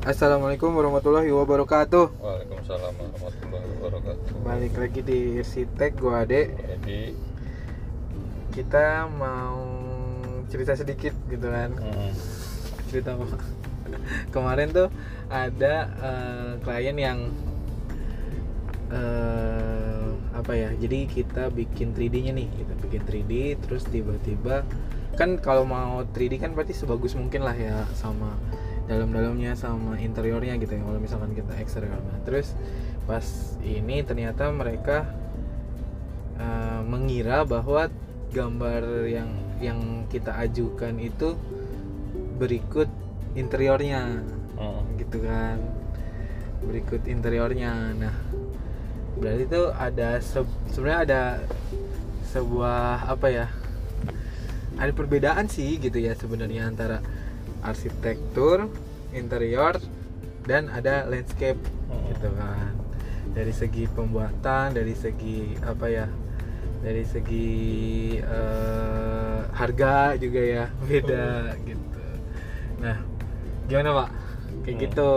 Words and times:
Assalamualaikum 0.00 0.72
warahmatullahi 0.72 1.28
wabarakatuh. 1.28 2.08
Waalaikumsalam 2.24 2.92
warahmatullahi 2.96 3.66
wabarakatuh. 3.76 4.32
Balik 4.40 4.74
lagi 4.80 5.00
di 5.04 5.18
Irsitek 5.36 6.00
gua 6.00 6.24
Ade. 6.24 6.56
Jadi, 6.56 7.12
Kita 8.50 9.04
mau 9.12 9.60
cerita 10.48 10.72
sedikit 10.72 11.12
gitu 11.28 11.44
kan. 11.52 11.76
mm, 11.76 12.12
Cerita 12.88 13.12
apa? 13.12 13.28
Kemarin 14.32 14.72
tuh 14.72 14.88
ada 15.28 15.74
eh, 15.92 16.50
klien 16.64 16.96
yang 16.96 17.18
eh, 18.88 20.08
apa 20.32 20.52
ya? 20.56 20.72
Jadi 20.80 21.12
kita 21.12 21.52
bikin 21.52 21.92
3D-nya 21.92 22.32
nih, 22.32 22.48
kita 22.48 22.72
bikin 22.88 23.02
3D 23.04 23.32
terus 23.68 23.84
tiba-tiba 23.84 24.64
kan 25.20 25.36
kalau 25.36 25.68
mau 25.68 26.00
3D 26.08 26.40
kan 26.40 26.56
berarti 26.56 26.72
sebagus 26.72 27.12
mungkin 27.12 27.44
lah 27.44 27.52
ya 27.52 27.84
sama 27.92 28.32
dalam-dalamnya 28.90 29.54
sama 29.54 29.94
interiornya 30.02 30.58
gitu 30.58 30.74
ya 30.74 30.82
kalau 30.82 30.98
misalkan 30.98 31.30
kita 31.38 31.54
eksterior. 31.62 32.02
Nah 32.02 32.18
terus 32.26 32.58
pas 33.06 33.22
ini 33.62 34.02
ternyata 34.02 34.50
mereka 34.50 35.06
eh, 36.34 36.82
mengira 36.82 37.46
bahwa 37.46 37.86
gambar 38.34 39.06
yang 39.06 39.30
yang 39.62 39.78
kita 40.10 40.34
ajukan 40.34 40.98
itu 40.98 41.38
berikut 42.42 42.90
interiornya 43.38 44.26
mm, 44.58 44.82
gitu 45.06 45.22
kan. 45.22 45.62
Berikut 46.66 47.06
interiornya. 47.06 47.94
Nah 47.94 48.14
berarti 49.20 49.46
itu 49.46 49.62
ada 49.70 50.18
se- 50.18 50.58
sebenarnya 50.74 51.00
ada 51.06 51.22
sebuah 52.30 53.10
apa 53.10 53.26
ya 53.28 53.46
ada 54.80 54.92
perbedaan 54.96 55.44
sih 55.50 55.76
gitu 55.76 56.00
ya 56.00 56.16
sebenarnya 56.16 56.64
antara 56.64 57.04
arsitektur 57.62 58.68
interior 59.12 59.76
dan 60.46 60.70
ada 60.72 61.04
landscape 61.06 61.58
mm. 61.90 62.00
gitu 62.14 62.28
kan 62.34 62.72
dari 63.30 63.52
segi 63.54 63.86
pembuatan 63.86 64.74
dari 64.74 64.94
segi 64.94 65.54
apa 65.62 65.86
ya 65.86 66.06
dari 66.80 67.04
segi 67.04 67.50
eh, 68.18 69.38
harga 69.52 70.16
juga 70.16 70.40
ya 70.40 70.64
beda 70.88 71.54
gitu 71.68 72.04
nah 72.80 72.96
gimana 73.68 73.90
pak 74.04 74.08
kayak 74.64 74.76
Hmm. 74.76 74.84
gitu 74.88 75.12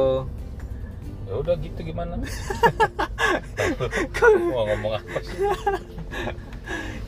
Ya 1.24 1.40
udah 1.40 1.56
gitu 1.56 1.80
gimana? 1.88 2.20
Mau 4.52 4.68
ngomong 4.68 5.00
apa 5.00 5.20
sih? 5.24 5.40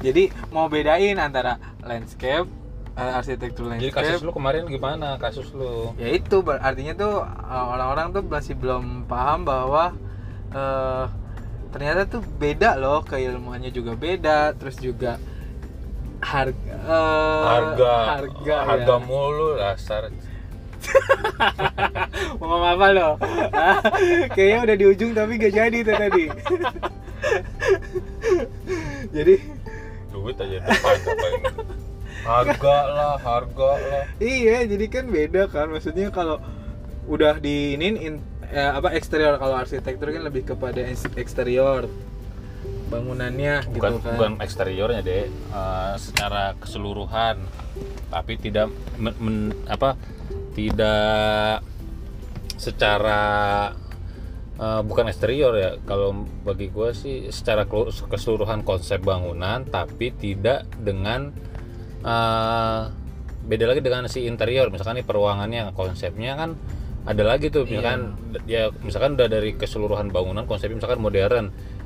jadi 0.01 0.31
mau 0.49 0.71
bedain 0.71 1.19
antara 1.19 1.59
landscape 1.83 2.47
arsitektur 2.95 3.67
Jadi 3.67 3.91
landscape 3.91 4.07
kasus 4.07 4.23
lu 4.23 4.31
kemarin 4.31 4.63
gimana? 4.71 5.19
Kasus 5.19 5.51
lu? 5.51 5.91
ya 5.99 6.15
itu 6.15 6.39
artinya 6.47 6.93
tuh 6.95 7.13
uh, 7.27 7.65
orang-orang 7.75 8.15
tuh 8.15 8.23
masih 8.23 8.55
belum 8.55 9.03
paham 9.05 9.43
bahwa 9.43 9.91
uh, 10.55 11.05
ternyata 11.75 12.07
tuh 12.07 12.23
beda 12.23 12.79
loh 12.79 13.03
keilmuannya 13.03 13.67
juga 13.67 13.99
beda 13.99 14.55
terus 14.55 14.79
juga 14.79 15.19
harga 16.23 16.75
uh, 16.87 17.43
harga 17.43 17.93
harga 18.15 18.55
harga 18.63 18.95
ya. 18.95 19.03
mulu 19.03 19.59
dasar 19.59 20.07
mau 22.39 22.47
ngomong 22.47 22.71
apa 22.79 22.87
lo 22.95 23.09
kayaknya 24.37 24.59
udah 24.63 24.75
di 24.79 24.85
ujung 24.87 25.11
tapi 25.11 25.35
gak 25.35 25.51
jadi 25.51 25.77
tuh 25.83 25.95
tadi 25.99 26.25
jadi 29.15 29.35
duit 30.15 30.37
aja 30.39 30.57
depan 30.63 30.95
apa 30.95 31.27
ini 31.27 31.74
harga 32.25 32.77
lah 32.89 33.15
harga 33.21 33.71
lah. 33.77 34.03
Iya, 34.17 34.65
jadi 34.65 34.85
kan 34.89 35.05
beda 35.13 35.45
kan. 35.47 35.69
Maksudnya 35.69 36.09
kalau 36.09 36.41
udah 37.05 37.37
di 37.37 37.77
ini 37.77 38.17
eh, 38.49 38.71
apa 38.73 38.91
eksterior. 38.97 39.37
Kalau 39.37 39.55
arsitektur 39.55 40.09
kan 40.09 40.25
lebih 40.25 40.43
kepada 40.49 40.81
eksterior. 41.15 41.85
Bangunannya 42.85 43.65
bukan 43.73 43.97
gitu 43.97 44.05
kan. 44.05 44.13
bukan 44.13 44.31
eksteriornya 44.41 45.01
deh 45.05 45.29
eh, 45.29 45.93
secara 46.01 46.57
keseluruhan. 46.57 47.37
Tapi 48.09 48.33
tidak 48.41 48.73
men- 48.97 49.19
men- 49.21 49.55
apa 49.69 49.93
tidak 50.57 51.61
secara 52.57 53.21
eh, 54.57 54.81
bukan 54.81 55.09
eksterior 55.09 55.53
ya. 55.57 55.71
Kalau 55.85 56.25
bagi 56.45 56.69
gue 56.73 56.89
sih 56.93 57.29
secara 57.29 57.65
keseluruhan 58.09 58.65
konsep 58.65 59.01
bangunan 59.01 59.65
tapi 59.65 60.09
tidak 60.13 60.65
dengan 60.81 61.33
eh, 62.05 62.81
beda 63.45 63.65
lagi 63.69 63.81
dengan 63.81 64.05
si 64.09 64.25
interior. 64.25 64.69
Misalkan 64.69 65.01
nih 65.01 65.05
peruangannya 65.05 65.73
konsepnya 65.73 66.37
kan 66.37 66.57
ada 67.05 67.23
lagi 67.25 67.53
tuh. 67.53 67.69
Misalkan 67.69 68.17
ya 68.49 68.73
misalkan 68.81 69.17
udah 69.17 69.29
dari 69.29 69.53
keseluruhan 69.53 70.09
bangunan 70.09 70.49
konsepnya 70.49 70.81
misalkan 70.81 71.01
modern. 71.01 71.45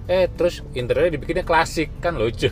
Eh 0.09 0.25
terus 0.25 0.66
interiornya 0.74 1.19
dibikinnya 1.19 1.46
klasik 1.46 2.02
kan 2.02 2.18
lucu. 2.18 2.50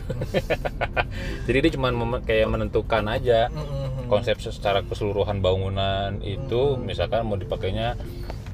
Jadi 1.48 1.58
dia 1.58 1.72
cuma 1.74 1.90
kayak 2.22 2.46
menentukan 2.46 3.02
aja 3.10 3.50
Mm-mm. 3.50 4.06
konsep 4.06 4.38
secara 4.38 4.84
keseluruhan 4.86 5.42
bangunan 5.42 6.22
itu. 6.22 6.78
Misalkan 6.78 7.26
mau 7.26 7.34
dipakainya 7.34 7.98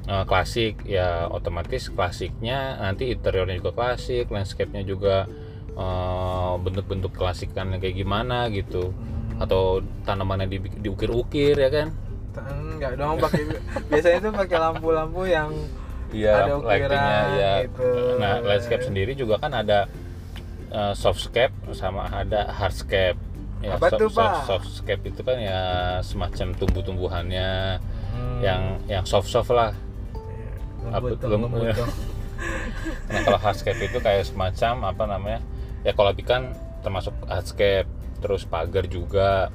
eh, 0.09 0.25
klasik 0.25 0.87
ya 0.87 1.29
otomatis 1.29 1.91
klasiknya. 1.93 2.81
Nanti 2.81 3.13
interiornya 3.13 3.61
juga 3.61 3.75
klasik 3.75 4.31
landscape-nya 4.31 4.81
juga 4.87 5.29
eh, 5.75 6.53
bentuk-bentuk 6.57 7.11
klasik 7.11 7.51
kan 7.51 7.69
yang 7.69 7.79
kayak 7.79 7.95
gimana 7.95 8.47
gitu 8.49 8.95
atau 9.35 9.79
tanamannya 10.01 10.47
di, 10.47 10.57
diukir-ukir 10.79 11.55
ya 11.55 11.67
kan 11.67 11.87
Enggak 12.35 12.95
dong 12.95 13.15
pakai 13.17 13.47
biasanya 13.89 14.19
tuh 14.21 14.33
pakai 14.33 14.57
lampu-lampu 14.57 15.23
yang 15.25 15.51
Iya, 16.05 16.31
Ada 16.37 16.53
ukiran 16.55 16.69
lightingnya 16.69 17.19
ya. 17.35 17.53
gitu. 17.65 17.89
Nah, 18.15 18.33
landscape 18.39 18.83
sendiri 18.83 19.11
juga 19.13 19.35
kan 19.35 19.51
ada 19.51 19.89
eh, 20.69 20.93
softscape 20.93 21.51
sama 21.71 22.07
ada 22.07 22.51
hardscape. 22.53 23.19
Ya, 23.59 23.75
Apa 23.75 23.89
tuh, 23.89 24.07
Pak? 24.07 24.45
Softscape 24.45 25.01
itu 25.05 25.21
kan 25.21 25.35
ya 25.35 25.59
semacam 25.99 26.53
tumbuh-tumbuhannya 26.55 27.81
Hmm, 28.13 28.37
yang 28.39 28.61
yang 28.85 29.03
soft-soft 29.03 29.49
lah. 29.49 29.73
lembut 30.85 30.93
apa- 30.93 31.19
tuh, 31.19 31.27
lem- 31.27 31.43
lembut 31.43 31.67
tuh. 31.73 31.89
Nah, 33.09 33.19
kalau 33.23 33.39
hardscape 33.41 33.81
itu 33.81 33.97
kayak 33.97 34.23
semacam 34.23 34.73
apa 34.85 35.03
namanya? 35.09 35.39
Ya 35.85 35.93
kalau 35.93 36.11
kan 36.25 36.51
termasuk 36.81 37.13
hardscape, 37.29 37.87
terus 38.19 38.43
pagar 38.49 38.89
juga 38.89 39.53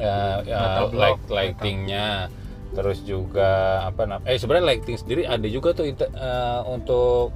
ya, 0.00 0.40
ya 0.42 0.88
light 0.90 1.20
lightingnya 1.28 2.32
terus 2.74 3.06
juga 3.06 3.82
apa 3.86 4.02
namanya 4.02 4.26
eh 4.34 4.38
sebenarnya 4.40 4.66
lighting 4.74 4.98
sendiri 4.98 5.22
ada 5.30 5.46
juga 5.46 5.70
tuh 5.70 5.86
eh, 5.86 6.60
untuk 6.66 7.30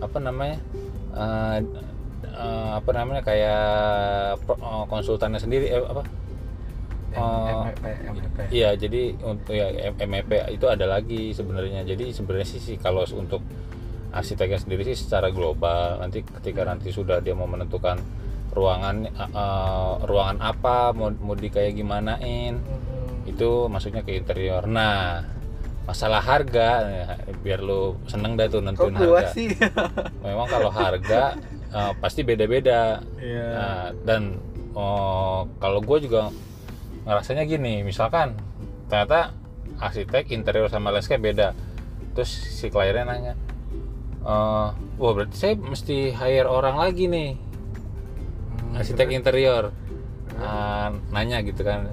apa 0.00 0.18
namanya 0.22 0.56
eh, 1.12 1.56
eh, 2.24 2.70
apa 2.80 2.90
namanya 2.96 3.20
kayak 3.20 4.40
pro- 4.48 4.56
eh, 4.56 4.84
konsultannya 4.88 5.36
sendiri 5.36 5.68
eh, 5.68 5.84
apa 5.84 6.02
Oh, 7.10 7.66
MEP. 7.66 8.38
Iya, 8.54 8.78
jadi 8.78 9.18
untuk 9.18 9.50
ya 9.50 9.90
M- 9.90 9.98
MEP 9.98 10.30
itu 10.54 10.62
ada 10.70 10.86
lagi 10.86 11.34
sebenarnya. 11.34 11.82
Jadi 11.82 12.14
sebenarnya 12.14 12.46
sih, 12.46 12.62
sih 12.62 12.76
kalau 12.78 13.02
untuk 13.18 13.42
arsiteknya 14.10 14.58
sendiri 14.58 14.82
sih 14.86 14.98
secara 14.98 15.30
global. 15.30 15.98
Nanti 16.02 16.22
ketika 16.22 16.66
nanti 16.66 16.90
sudah 16.90 17.22
dia 17.22 17.34
mau 17.34 17.46
menentukan 17.46 17.98
ruangan 18.50 18.96
eh, 19.06 19.92
ruangan 20.02 20.38
apa 20.42 20.90
mau 20.90 21.14
mau 21.22 21.38
di 21.38 21.48
kayak 21.54 21.78
gimanain 21.78 22.58
Mm-mm. 22.58 23.30
itu 23.30 23.70
maksudnya 23.70 24.02
ke 24.02 24.18
interior. 24.18 24.66
Nah, 24.66 25.22
masalah 25.86 26.22
harga 26.22 26.68
ya, 26.86 27.06
biar 27.42 27.62
lu 27.62 27.98
seneng 28.10 28.34
dah 28.34 28.46
tuh 28.50 28.62
Kok 28.62 28.66
nentuin 28.66 28.94
gua 28.98 29.22
harga. 29.22 29.34
sih? 29.34 29.48
Memang 30.26 30.46
kalau 30.50 30.70
harga 30.70 31.38
eh, 31.70 31.92
pasti 32.02 32.26
beda-beda. 32.26 33.02
Iya. 33.22 33.46
Nah, 33.54 33.86
dan 34.02 34.22
oh, 34.74 35.46
kalau 35.58 35.82
gue 35.82 35.98
juga 36.06 36.30
ngerasanya 37.06 37.42
gini, 37.48 37.82
misalkan 37.82 38.36
ternyata 38.86 39.34
arsitek 39.80 40.30
interior 40.34 40.68
sama 40.68 40.92
landscape 40.92 41.22
beda, 41.22 41.56
terus 42.12 42.28
si 42.30 42.68
kliennya 42.68 43.04
nanya, 43.06 43.34
eh, 44.24 44.68
wah 44.74 45.12
berarti 45.16 45.36
saya 45.36 45.54
mesti 45.56 46.12
hire 46.12 46.48
orang 46.48 46.76
lagi 46.76 47.06
nih, 47.08 47.30
Hmm, 48.60 48.78
arsitek 48.78 49.08
interior, 49.16 49.72
Ah, 50.40 50.88
nanya 51.12 51.44
gitu 51.44 51.60
kan, 51.60 51.90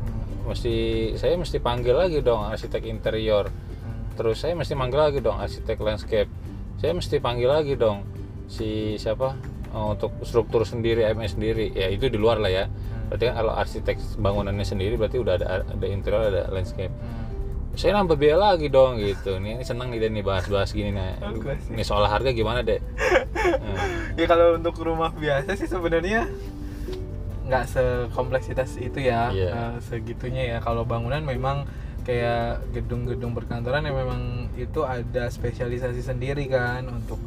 mesti 0.48 1.12
saya 1.20 1.36
mesti 1.36 1.60
panggil 1.60 1.92
lagi 1.98 2.24
dong 2.24 2.48
arsitek 2.48 2.88
interior, 2.88 3.52
Hmm. 3.52 4.16
terus 4.16 4.40
saya 4.40 4.56
mesti 4.56 4.72
panggil 4.72 5.00
lagi 5.04 5.20
dong 5.20 5.36
arsitek 5.36 5.76
landscape, 5.84 6.32
saya 6.80 6.96
mesti 6.96 7.20
panggil 7.20 7.50
lagi 7.52 7.76
dong 7.76 8.08
si 8.48 8.96
siapa? 8.96 9.36
Eh, 9.68 9.86
untuk 9.94 10.16
struktur 10.24 10.64
sendiri 10.64 11.04
MS 11.12 11.36
sendiri, 11.36 11.76
ya 11.76 11.92
itu 11.92 12.08
di 12.08 12.16
luar 12.16 12.40
lah 12.40 12.48
ya. 12.48 12.66
Berarti 13.12 13.24
kan 13.28 13.36
kalau 13.36 13.54
arsitek 13.56 13.98
bangunannya 14.16 14.64
sendiri 14.64 14.96
berarti 14.96 15.18
udah 15.20 15.34
ada 15.40 15.46
ada 15.68 15.88
interior 15.88 16.32
ada 16.32 16.48
landscape. 16.52 16.92
Hmm. 16.92 17.27
Saya 17.78 17.94
nambah 17.94 18.18
biaya 18.18 18.42
lagi 18.42 18.74
dong 18.74 18.98
gitu. 18.98 19.38
Nih 19.38 19.62
ini 19.62 19.64
seneng 19.64 19.94
nih 19.94 20.10
nih 20.10 20.26
bahas-bahas 20.26 20.74
gini 20.74 20.90
nih. 20.90 21.22
Ini 21.78 21.84
soal 21.86 22.10
harga 22.10 22.34
gimana 22.34 22.66
deh? 22.66 22.82
Hmm. 23.48 24.18
ya 24.20 24.28
kalau 24.28 24.60
untuk 24.60 24.76
rumah 24.84 25.14
biasa 25.14 25.56
sih 25.56 25.70
sebenarnya 25.72 26.28
nggak 27.48 27.64
sekompleksitas 27.64 28.76
itu 28.76 29.08
ya 29.08 29.32
Iya. 29.32 29.50
eh, 29.56 29.74
segitunya 29.80 30.44
ya 30.52 30.58
kalau 30.60 30.84
bangunan 30.84 31.24
memang 31.24 31.64
kayak 32.04 32.60
gedung-gedung 32.76 33.32
perkantoran 33.32 33.88
yang 33.88 33.96
memang 33.96 34.22
itu 34.60 34.84
ada 34.84 35.32
spesialisasi 35.32 36.04
sendiri 36.04 36.44
kan 36.52 36.92
untuk 36.92 37.20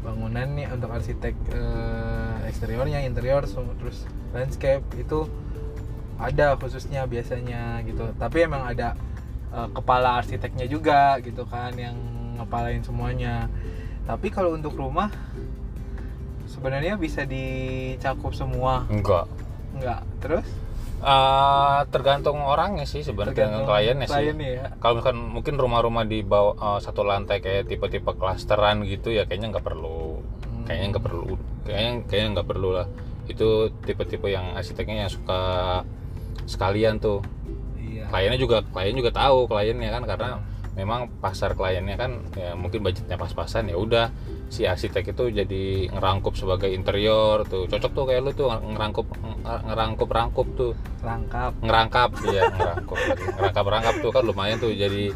bangunan 0.00 0.48
nih 0.56 0.70
untuk 0.72 0.88
arsitek 0.88 1.34
eh, 1.52 2.48
eksteriornya 2.48 3.04
interior 3.04 3.44
terus 3.44 4.08
landscape 4.32 4.86
itu 4.96 5.28
ada 6.16 6.56
khususnya 6.56 7.04
biasanya 7.04 7.84
gitu 7.84 8.16
tapi 8.16 8.48
emang 8.48 8.64
ada 8.64 8.96
eh, 9.52 9.68
kepala 9.74 10.22
arsiteknya 10.22 10.66
juga 10.66 11.18
gitu 11.22 11.44
kan 11.46 11.74
yang 11.76 11.94
ngepalain 12.40 12.82
semuanya. 12.82 13.50
Tapi 14.06 14.30
kalau 14.30 14.54
untuk 14.54 14.78
rumah 14.78 15.10
sebenarnya 16.46 16.94
bisa 16.96 17.26
dicakup 17.26 18.32
semua. 18.32 18.86
Enggak. 18.86 19.26
Enggak. 19.76 20.00
Terus? 20.22 20.46
Eh, 20.96 21.80
tergantung 21.92 22.40
orangnya 22.40 22.88
sih 22.88 23.04
sebenarnya 23.04 23.36
tergantung 23.36 23.68
kliennya 23.68 24.08
sih. 24.08 24.16
kliennya 24.16 24.50
ya. 24.56 24.66
Kalau 24.80 24.92
misalkan 24.96 25.18
mungkin 25.20 25.54
rumah-rumah 25.60 26.08
di 26.08 26.24
bawah 26.24 26.56
eh, 26.56 26.78
satu 26.80 27.04
lantai 27.04 27.44
kayak 27.44 27.68
tipe-tipe 27.68 28.16
klasteran 28.16 28.80
gitu 28.88 29.12
ya 29.12 29.28
kayaknya 29.28 29.58
nggak 29.58 29.66
perlu. 29.66 30.24
Hmm. 30.24 30.64
kayaknya 30.64 30.86
nggak 30.96 31.04
perlu. 31.04 31.30
Kayaknya 31.68 31.92
kayaknya 32.08 32.28
nggak 32.40 32.48
perlu 32.48 32.68
lah. 32.72 32.86
Itu 33.28 33.70
tipe-tipe 33.84 34.26
yang 34.32 34.56
arsiteknya 34.56 35.06
yang 35.06 35.12
suka 35.12 35.40
sekalian 36.48 37.02
tuh 37.02 37.20
kliennya 38.08 38.38
juga 38.40 38.62
klien 38.62 38.94
juga 38.94 39.10
tahu 39.12 39.46
kliennya 39.50 39.90
kan 39.90 40.02
karena 40.06 40.30
memang 40.76 41.08
pasar 41.24 41.56
kliennya 41.56 41.96
kan 41.96 42.20
ya 42.36 42.52
mungkin 42.52 42.84
budgetnya 42.84 43.16
pas-pasan 43.16 43.72
ya 43.72 43.80
udah 43.80 44.12
si 44.46 44.62
arsitek 44.62 45.10
itu 45.10 45.24
jadi 45.34 45.90
ngerangkup 45.90 46.38
sebagai 46.38 46.70
interior 46.70 47.42
tuh. 47.48 47.66
Cocok 47.66 47.92
tuh 47.96 48.04
kayak 48.06 48.20
lu 48.22 48.30
tuh 48.30 48.46
ngerangkup 48.52 49.08
ngerangkup 49.42 50.08
rangkup 50.12 50.46
tuh. 50.54 50.72
Rangkap. 51.02 51.58
Ngerangkap 51.64 52.10
ya 52.30 52.42
ngerangkup. 52.54 52.98
Ngerangkap 53.40 53.64
rangkap 53.66 53.94
tuh 54.04 54.10
kan 54.14 54.22
lumayan 54.22 54.60
tuh 54.62 54.70
jadi 54.70 55.10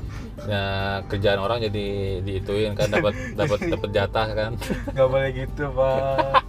ya, 0.48 0.62
kerjaan 1.06 1.38
orang 1.38 1.62
jadi 1.62 1.86
diituin 2.26 2.74
kan 2.74 2.90
dapat 2.90 3.14
dapat 3.38 3.58
dapat 3.70 3.90
jatah 3.94 4.28
kan. 4.34 4.52
Nggak 4.96 5.08
boleh 5.12 5.30
gitu 5.36 5.64
pak 5.76 6.42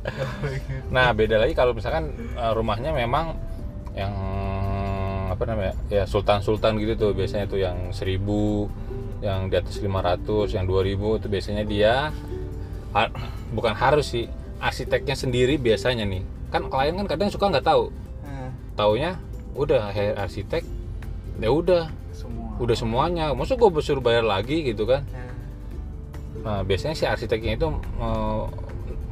gitu. 0.68 0.86
nah 0.90 1.12
beda 1.12 1.36
lagi 1.40 1.54
kalau 1.54 1.72
misalkan 1.74 2.14
eh, 2.14 2.52
rumahnya 2.54 2.94
memang 2.94 3.36
yang 3.94 4.14
apa 5.40 5.56
namanya 5.56 5.72
ya 5.88 6.04
sultan 6.04 6.44
sultan 6.44 6.76
gitu 6.76 7.00
tuh. 7.00 7.10
Biasanya 7.16 7.48
tuh 7.48 7.64
yang 7.64 7.96
1000 7.96 9.24
yang 9.24 9.48
di 9.48 9.56
atas 9.56 9.80
500 9.80 10.52
yang 10.52 10.68
2000 10.68 11.16
itu 11.16 11.26
biasanya 11.32 11.64
dia 11.64 12.12
ha- 12.92 13.12
bukan 13.56 13.72
harus 13.72 14.12
sih 14.12 14.28
arsiteknya 14.60 15.16
sendiri 15.16 15.56
biasanya 15.56 16.04
nih. 16.04 16.20
Kan 16.52 16.68
klien 16.68 16.92
kan 16.92 17.08
kadang 17.08 17.32
suka 17.32 17.48
nggak 17.48 17.64
tahu. 17.64 17.88
Nah, 18.20 18.52
taunya 18.76 19.16
udah 19.56 19.96
arsitek. 20.20 20.60
Ya 21.40 21.48
udah. 21.48 21.88
Semua. 22.12 22.60
Udah 22.60 22.76
semuanya. 22.76 23.32
Masa 23.32 23.56
gue 23.56 23.80
suruh 23.80 24.04
bayar 24.04 24.28
lagi 24.28 24.60
gitu 24.60 24.84
kan? 24.84 25.08
Nah, 25.08 25.32
nah, 26.44 26.60
biasanya 26.68 26.92
si 26.92 27.08
arsiteknya 27.08 27.56
itu 27.56 27.72
eh, 27.96 28.44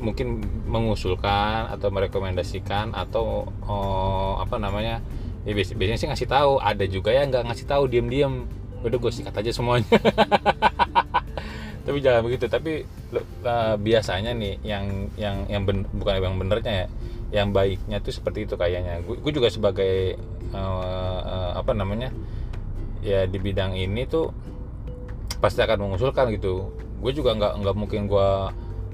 mungkin 0.04 0.44
mengusulkan 0.68 1.72
atau 1.72 1.88
merekomendasikan 1.88 2.92
atau 2.92 3.48
eh, 3.64 4.32
apa 4.44 4.60
namanya 4.60 5.00
ya 5.46 5.52
bias- 5.54 5.76
biasanya 5.76 5.98
sih 6.00 6.08
ngasih 6.10 6.28
tahu. 6.30 6.52
Ada 6.62 6.84
juga 6.88 7.10
yang 7.14 7.30
nggak 7.30 7.44
ngasih 7.50 7.66
tahu 7.68 7.84
diem-diem. 7.90 8.46
Udah 8.82 8.98
gue 8.98 9.12
sikat 9.12 9.34
aja 9.34 9.50
semuanya. 9.50 9.90
Tapi 11.86 11.98
jangan 12.04 12.22
begitu. 12.26 12.46
Tapi 12.50 12.72
eh, 13.44 13.74
biasanya 13.80 14.32
nih 14.36 14.54
yang 14.62 14.84
yang 15.16 15.36
yang 15.48 15.62
ben- 15.64 15.88
bukan 15.94 16.20
yang 16.20 16.36
benernya 16.38 16.72
ya 16.84 16.86
yang 17.28 17.48
baiknya 17.52 18.00
tuh 18.00 18.12
seperti 18.14 18.48
itu 18.48 18.54
kayaknya. 18.56 19.00
Gue 19.04 19.32
juga 19.32 19.48
sebagai 19.52 20.16
eh, 20.52 21.18
eh, 21.28 21.50
apa 21.56 21.72
namanya 21.76 22.12
ya 23.04 23.24
di 23.30 23.38
bidang 23.38 23.78
ini 23.78 24.04
tuh 24.08 24.32
pasti 25.38 25.62
akan 25.62 25.88
mengusulkan 25.88 26.28
gitu. 26.34 26.70
Gue 26.98 27.12
juga 27.14 27.34
nggak 27.38 27.52
nggak 27.62 27.76
mungkin 27.78 28.10
gue 28.10 28.30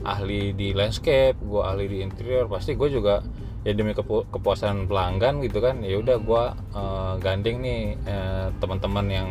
ahli 0.05 0.53
di 0.53 0.77
landscape 0.77 1.41
gue 1.41 1.63
ahli 1.65 1.85
di 1.89 1.99
interior. 2.05 2.47
Pasti 2.47 2.77
gue 2.77 2.89
juga 2.93 3.25
ya 3.65 3.73
demi 3.73 3.97
kepu- 3.97 4.29
kepuasan 4.29 4.85
pelanggan 4.85 5.41
gitu 5.41 5.65
kan 5.65 5.81
ya 5.81 5.97
udah 5.99 6.17
gue 6.21 6.45
eh, 6.77 7.13
gandeng 7.25 7.65
nih 7.65 7.83
eh, 8.05 8.49
teman-teman 8.61 9.07
yang 9.09 9.29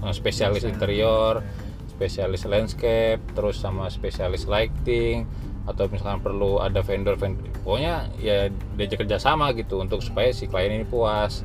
eh, 0.00 0.14
spesialis 0.16 0.64
interior 0.64 1.44
spesialis 1.92 2.44
landscape 2.48 3.20
terus 3.36 3.60
sama 3.60 3.88
spesialis 3.92 4.48
lighting 4.48 5.28
atau 5.66 5.90
misalkan 5.90 6.22
perlu 6.22 6.62
ada 6.62 6.80
vendor 6.80 7.18
vendor 7.18 7.50
pokoknya 7.66 8.08
ya 8.22 8.46
diajak 8.78 9.02
kerjasama 9.02 9.50
gitu 9.58 9.82
untuk 9.82 9.98
supaya 9.98 10.30
si 10.30 10.46
klien 10.46 10.70
ini 10.70 10.86
puas 10.86 11.42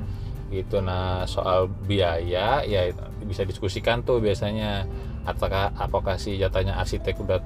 gitu. 0.54 0.84
Nah 0.84 1.26
soal 1.26 1.72
biaya 1.72 2.62
ya 2.68 2.92
bisa 3.26 3.48
diskusikan 3.48 4.06
tuh 4.06 4.22
biasanya 4.22 4.86
apakah 5.26 5.74
apakah 5.80 6.20
si 6.22 6.38
jatahnya 6.38 6.78
arsitek 6.78 7.18
udah 7.18 7.40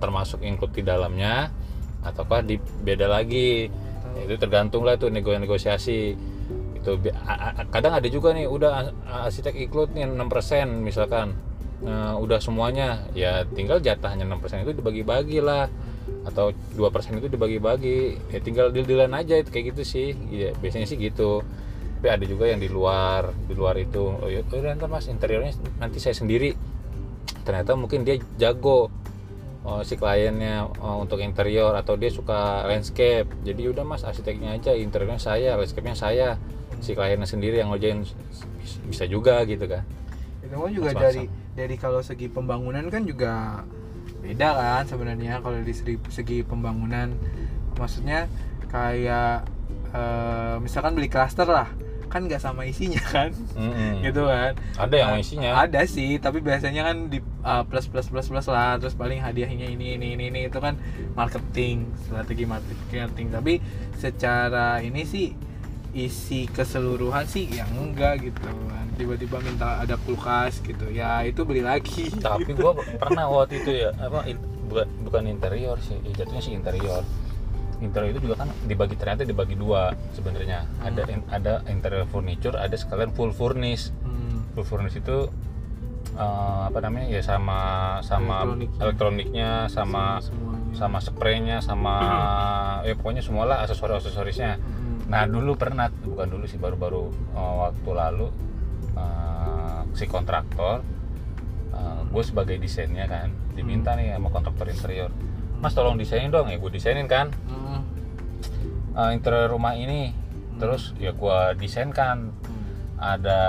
termasuk 0.00 0.40
include 0.40 0.72
di 0.72 0.82
dalamnya 0.86 1.50
ataukah 2.02 2.42
di 2.42 2.58
beda 2.58 3.06
lagi 3.06 3.68
itu 4.20 4.36
tergantung 4.36 4.84
lah 4.84 5.00
tuh 5.00 5.08
nego 5.08 5.32
negosiasi. 5.32 6.16
Itu 6.76 6.98
kadang 7.70 7.96
ada 7.96 8.08
juga 8.10 8.34
nih 8.36 8.50
udah 8.50 8.92
arsitek 9.28 9.54
include 9.56 9.96
nih 9.96 10.04
6% 10.04 10.82
misalkan. 10.84 11.38
Nah, 11.82 12.14
udah 12.14 12.38
semuanya 12.38 13.06
ya 13.10 13.42
tinggal 13.46 13.82
jatahnya 13.82 14.22
6% 14.26 14.62
itu 14.66 14.72
dibagi-bagi 14.76 15.38
lah. 15.42 15.66
Atau 16.22 16.54
2% 16.78 17.18
itu 17.18 17.26
dibagi-bagi. 17.30 18.30
Ya 18.30 18.38
tinggal 18.38 18.70
deal-dealan 18.70 19.14
aja 19.14 19.38
itu 19.38 19.50
kayak 19.50 19.74
gitu 19.74 19.82
sih. 19.82 20.14
Ya 20.30 20.54
biasanya 20.58 20.86
sih 20.86 20.98
gitu. 20.98 21.42
Tapi 22.02 22.08
ada 22.10 22.24
juga 22.26 22.50
yang 22.50 22.58
di 22.58 22.66
luar 22.66 23.30
di 23.46 23.54
luar 23.54 23.78
itu. 23.78 24.02
Oh 24.02 24.26
ya 24.26 24.42
udah 24.42 24.74
ntar 24.74 24.90
mas 24.90 25.06
interiornya 25.06 25.54
nanti 25.78 26.02
saya 26.02 26.14
sendiri. 26.14 26.54
Ternyata 27.42 27.74
mungkin 27.74 28.06
dia 28.06 28.22
jago 28.38 28.90
oh, 29.62 29.80
si 29.86 29.94
kliennya 29.94 30.66
oh, 30.82 31.02
untuk 31.02 31.22
interior 31.22 31.74
atau 31.74 31.94
dia 31.94 32.10
suka 32.10 32.66
landscape. 32.66 33.30
Jadi 33.46 33.62
udah 33.70 33.84
mas 33.86 34.02
arsiteknya 34.02 34.58
aja 34.58 34.74
interiornya 34.74 35.18
saya 35.22 35.54
landscape-nya 35.58 35.96
saya. 35.96 36.28
Si 36.82 36.98
kliennya 36.98 37.28
sendiri 37.30 37.62
yang 37.62 37.70
ngerjain 37.70 38.02
bisa 38.90 39.06
juga 39.06 39.46
gitu 39.46 39.70
kan. 39.70 39.86
Itu 40.42 40.56
kan 40.58 40.72
juga 40.74 40.90
dari 40.98 41.30
dari 41.54 41.76
kalau 41.78 42.02
segi 42.02 42.26
pembangunan 42.26 42.90
kan 42.90 43.06
juga 43.06 43.62
beda 44.22 44.48
kan 44.54 44.82
sebenarnya 44.86 45.42
kalau 45.42 45.62
di 45.62 45.74
segi, 45.74 45.94
segi 46.10 46.42
pembangunan. 46.42 47.14
Maksudnya 47.78 48.26
kayak 48.66 49.46
eh, 49.94 50.56
misalkan 50.58 50.98
beli 50.98 51.06
klaster 51.06 51.46
lah 51.46 51.70
kan 52.12 52.28
nggak 52.28 52.42
sama 52.44 52.68
isinya 52.68 53.00
kan. 53.08 53.32
Mm-mm. 53.56 54.04
gitu 54.04 54.26
kan. 54.28 54.52
Ada 54.76 54.94
yang 54.98 55.10
Nah, 55.16 55.22
isinya. 55.22 55.50
Ada 55.64 55.80
sih 55.88 56.20
tapi 56.20 56.44
biasanya 56.44 56.92
kan 56.92 57.08
di 57.08 57.24
uh, 57.44 57.62
plus 57.66 57.86
plus 57.86 58.08
plus 58.08 58.26
plus 58.30 58.46
lah. 58.48 58.78
Terus 58.80 58.94
paling 58.94 59.20
hadiahnya 59.20 59.68
ini 59.68 59.98
ini 60.00 60.14
ini, 60.16 60.24
ini 60.32 60.40
itu 60.48 60.58
kan 60.58 60.78
marketing 61.14 61.86
strategi 62.06 62.44
marketing. 62.46 63.28
Tapi 63.30 63.60
secara 63.98 64.80
ini 64.80 65.02
sih 65.06 65.34
isi 65.92 66.48
keseluruhan 66.48 67.28
sih 67.28 67.52
yang 67.52 67.68
enggak 67.76 68.24
gitu. 68.24 68.40
Tiba-tiba 68.92 69.40
minta 69.40 69.80
ada 69.80 69.96
kulkas 70.00 70.60
gitu. 70.64 70.88
Ya 70.92 71.20
itu 71.24 71.44
beli 71.44 71.60
lagi. 71.64 72.08
Tapi 72.12 72.52
gua 72.56 72.76
pernah 73.02 73.28
waktu 73.28 73.60
itu 73.64 73.70
ya 73.86 73.90
apa 74.00 74.24
in- 74.28 74.40
bukan 74.72 74.88
bukan 75.04 75.22
interior 75.28 75.76
sih 75.84 76.00
ya, 76.00 76.24
jatuhnya 76.24 76.42
sih 76.44 76.54
interior. 76.56 77.04
Interior 77.82 78.14
itu 78.14 78.30
juga 78.30 78.46
kan 78.46 78.48
dibagi 78.64 78.94
ternyata 78.94 79.26
dibagi 79.26 79.58
dua 79.58 79.90
sebenarnya. 80.14 80.64
Ada 80.80 81.02
in- 81.12 81.28
ada 81.28 81.52
interior 81.68 82.06
furniture 82.08 82.56
ada 82.56 82.76
sekalian 82.78 83.10
full 83.12 83.34
furnish. 83.34 83.90
Hmm, 84.06 84.44
full 84.54 84.64
furnish 84.64 84.96
itu 84.96 85.28
eh, 86.14 86.60
apa 86.66 86.78
namanya 86.80 87.06
ya 87.08 87.22
sama 87.22 87.60
sama 88.00 88.44
Elektroniknya. 88.44 88.80
elektroniknya 88.80 89.50
sama 89.66 90.04
semuanya. 90.18 90.60
sama 90.72 90.98
spraynya 90.98 91.56
sama 91.60 91.94
ya 92.82 92.92
pokoknya 92.94 93.20
semualah 93.20 93.62
aksesoris 93.62 94.00
aksesorisnya 94.00 94.56
Hmm, 94.56 95.04
Nah 95.08 95.28
dulu 95.28 95.52
pernah, 95.54 95.92
bukan 95.92 96.24
dulu 96.26 96.44
sih 96.46 96.56
baru-baru 96.56 97.08
eh, 97.32 97.54
waktu 97.60 97.90
lalu 97.90 98.26
eh, 98.94 99.80
si 99.92 100.06
kontraktor, 100.06 100.80
gue 102.08 102.20
sebagai 102.20 102.56
desainnya 102.56 103.04
kan 103.04 103.32
diminta 103.52 103.92
nih 103.92 104.12
sama 104.12 104.28
kontraktor 104.28 104.68
interior, 104.68 105.08
Mas 105.60 105.72
tolong 105.72 105.96
desainin 105.96 106.28
dong. 106.28 106.48
Ya 106.48 106.56
gue 106.56 106.68
desainin 106.68 107.08
kan. 107.08 107.32
Hmm, 107.44 107.80
eh, 108.92 109.10
interior 109.12 109.48
rumah 109.48 109.72
ini, 109.72 110.12
terus 110.56 110.92
ya 110.96 111.12
gue 111.12 111.38
desainkan. 111.56 112.32
Hmm. 112.32 112.61
Ada 113.02 113.40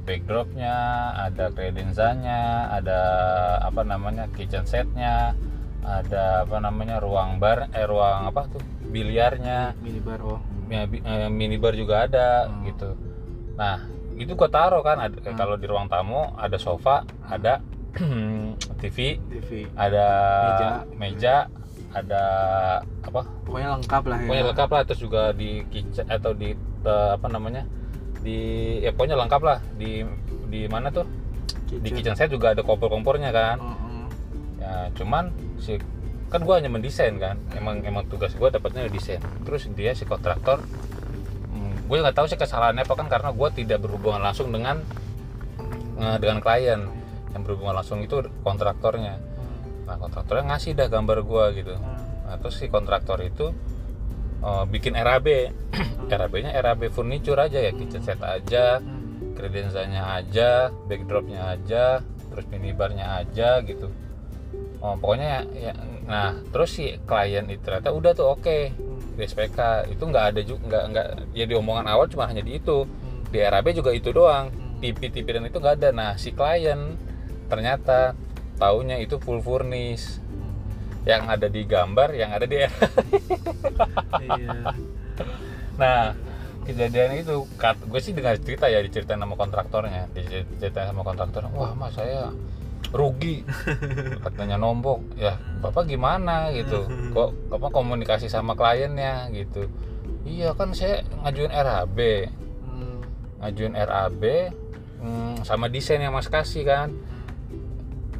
backdropnya, 0.00 0.76
ada 1.20 1.52
credenzanya, 1.52 2.72
ada 2.72 3.00
apa 3.60 3.84
namanya 3.84 4.24
kitchen 4.32 4.64
setnya, 4.64 5.36
ada 5.84 6.42
apa 6.42 6.56
namanya 6.58 6.96
ruang 6.96 7.36
bar, 7.36 7.68
eh 7.70 7.84
ruang 7.84 8.24
apa 8.24 8.48
tuh 8.48 8.64
biliarnya, 8.88 9.76
minibar 9.78 10.18
oh 10.24 10.40
ya, 10.66 10.88
bi- 10.88 11.04
eh, 11.04 11.28
minibar 11.28 11.76
juga 11.76 12.08
ada 12.08 12.48
Hmm. 12.48 12.64
gitu. 12.64 12.96
Nah 13.54 13.84
itu 14.16 14.32
gua 14.32 14.48
taruh 14.48 14.80
kan 14.80 14.96
ada, 14.98 15.12
Hmm. 15.20 15.36
kalau 15.36 15.54
di 15.54 15.68
ruang 15.68 15.86
tamu 15.86 16.32
ada 16.34 16.56
sofa, 16.56 17.04
ada 17.28 17.60
TV, 18.80 19.20
TV 19.28 19.50
ada 19.72 20.06
Meja. 20.40 20.68
meja, 20.96 21.36
ada 21.92 22.22
apa? 23.00 23.24
pokoknya 23.44 23.68
lengkap 23.76 24.02
lah 24.04 24.16
ya 24.16 24.24
Pokoknya 24.24 24.44
lengkap 24.52 24.68
lah 24.68 24.82
terus 24.84 25.00
juga 25.00 25.22
di 25.32 25.64
kitchen 25.68 26.04
atau 26.06 26.32
di 26.32 26.52
eh, 26.82 27.10
apa 27.12 27.26
namanya 27.28 27.64
di 28.26 28.40
ya 28.82 28.90
pokoknya 28.90 29.14
lengkap 29.14 29.42
lah. 29.46 29.58
Di 29.78 30.02
di 30.50 30.66
mana 30.66 30.90
tuh? 30.90 31.06
Di 31.70 31.90
kitchen. 31.94 32.18
set 32.18 32.34
juga 32.34 32.50
ada 32.50 32.66
kompor-kompornya 32.66 33.30
kan. 33.30 33.56
Oh, 33.62 33.70
oh. 33.70 34.06
ya 34.58 34.90
cuman 34.98 35.30
si 35.62 35.78
kan 36.26 36.42
gua 36.42 36.58
hanya 36.58 36.66
mendesain 36.66 37.14
kan. 37.22 37.38
Emang 37.54 37.86
emang 37.86 38.02
tugas 38.10 38.34
gua 38.34 38.50
dapatnya 38.50 38.90
desain. 38.90 39.22
Terus 39.46 39.70
dia 39.78 39.94
si 39.94 40.02
kontraktor 40.02 40.58
hmm, 41.54 41.86
gue 41.86 41.96
nggak 42.02 42.18
tahu 42.18 42.26
sih 42.26 42.34
kesalahannya 42.34 42.82
apa 42.82 42.94
kan 42.98 43.06
karena 43.06 43.30
gua 43.30 43.54
tidak 43.54 43.78
berhubungan 43.78 44.18
langsung 44.18 44.50
dengan 44.50 44.82
eh, 46.02 46.16
dengan 46.18 46.42
klien. 46.42 46.82
Yang 47.30 47.42
berhubungan 47.46 47.78
langsung 47.78 48.02
itu 48.02 48.26
kontraktornya. 48.42 49.22
Nah 49.86 49.96
kontraktornya 50.02 50.50
ngasih 50.50 50.74
dah 50.74 50.90
gambar 50.90 51.22
gua 51.22 51.54
gitu. 51.54 51.78
Nah, 52.26 52.42
terus 52.42 52.58
si 52.58 52.66
kontraktor 52.66 53.22
itu 53.22 53.54
eh, 54.46 54.64
bikin 54.70 54.94
RAB 54.94 55.26
RAB-nya 56.06 56.54
RAB 56.64 56.82
furniture 56.94 57.38
aja 57.42 57.58
ya 57.58 57.74
kitchen 57.74 58.06
set 58.06 58.22
aja 58.22 58.78
credenzanya 59.36 60.16
aja 60.16 60.72
backdropnya 60.88 61.58
aja 61.58 62.00
terus 62.32 62.46
minibarnya 62.48 63.24
aja 63.24 63.60
gitu. 63.64 63.92
Oh 64.80 64.94
pokoknya 65.00 65.44
ya, 65.52 65.72
ya 65.72 65.74
nah 66.06 66.38
terus 66.54 66.76
si 66.76 66.96
klien 67.04 67.44
itu 67.50 67.60
ternyata 67.64 67.90
udah 67.90 68.12
tuh 68.14 68.38
oke 68.38 68.58
di 69.16 69.24
SPK 69.24 69.90
itu 69.90 70.02
nggak 70.04 70.24
ada 70.32 70.40
juga 70.44 70.60
nggak 70.68 70.84
nggak 70.92 71.06
ya 71.32 71.44
di 71.48 71.54
omongan 71.56 71.88
awal 71.88 72.06
cuma 72.08 72.28
hanya 72.28 72.44
di 72.44 72.60
itu. 72.60 72.84
Di 73.32 73.42
RAB 73.42 73.72
juga 73.76 73.90
itu 73.92 74.12
doang. 74.12 74.52
TV-TV 74.76 75.24
dan 75.24 75.44
itu 75.48 75.56
nggak 75.56 75.76
ada. 75.80 75.90
Nah 75.90 76.10
si 76.20 76.36
klien 76.36 77.00
ternyata 77.48 78.12
taunya 78.60 79.00
itu 79.00 79.16
full 79.20 79.40
furnish 79.40 80.20
yang 81.06 81.30
ada 81.30 81.46
di 81.46 81.62
gambar 81.62 82.08
yang 82.18 82.34
ada 82.34 82.44
di 82.44 82.58
Iya. 84.26 84.74
Nah, 85.78 86.12
kejadian 86.66 87.22
itu 87.22 87.46
kat, 87.54 87.78
gue 87.86 88.00
sih 88.02 88.10
dengar 88.10 88.34
cerita 88.42 88.66
ya 88.66 88.82
diceritain 88.82 89.22
sama 89.22 89.38
kontraktornya, 89.38 90.10
diceritain 90.10 90.90
sama 90.90 91.06
kontraktor, 91.06 91.46
wah 91.54 91.72
mas 91.78 91.94
saya 91.94 92.34
rugi, 92.90 93.46
katanya 94.26 94.58
nombok, 94.58 94.98
ya 95.14 95.38
bapak 95.62 95.86
gimana 95.86 96.50
gitu, 96.50 96.90
kok 97.14 97.30
apa 97.54 97.66
komunikasi 97.70 98.26
sama 98.26 98.58
kliennya 98.58 99.30
gitu, 99.30 99.70
iya 100.26 100.50
kan 100.58 100.74
saya 100.74 101.06
ngajuin 101.22 101.52
RAB, 101.54 101.98
Hmm. 102.66 102.98
ngajuin 103.46 103.74
RAB 103.78 104.22
hmm, 105.00 105.46
sama 105.46 105.70
desain 105.70 106.02
yang 106.02 106.16
mas 106.16 106.26
kasih 106.26 106.66
kan, 106.66 106.90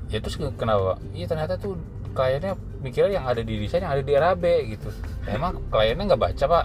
ya 0.07 0.23
terus 0.23 0.39
kenapa? 0.55 1.03
Iya 1.17 1.27
ternyata 1.27 1.59
tuh 1.59 1.75
kliennya 2.17 2.57
mikirnya 2.81 3.21
yang 3.21 3.27
ada 3.29 3.45
di 3.45 3.55
desain 3.61 3.85
yang 3.85 3.93
ada 3.93 4.01
di 4.01 4.13
RAB 4.17 4.45
gitu, 4.73 4.89
emang 5.29 5.61
kliennya 5.69 6.09
nggak 6.09 6.23
baca 6.25 6.45
pak? 6.49 6.65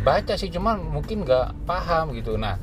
baca 0.00 0.32
sih 0.32 0.48
cuman 0.48 0.80
mungkin 0.80 1.28
nggak 1.28 1.68
paham 1.68 2.16
gitu. 2.16 2.40
Nah 2.40 2.56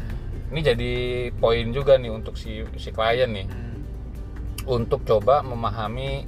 ini 0.50 0.60
jadi 0.64 0.94
poin 1.38 1.70
juga 1.70 1.94
nih 2.00 2.10
untuk 2.10 2.34
si 2.34 2.66
si 2.82 2.90
klien 2.90 3.30
nih. 3.30 3.46
Untuk 4.66 5.06
coba 5.06 5.46
memahami 5.46 6.26